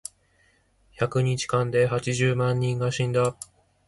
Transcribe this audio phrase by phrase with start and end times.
[0.99, 3.37] 百日間で八十万人が死んだ。